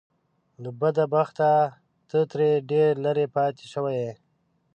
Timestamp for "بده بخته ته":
0.79-2.19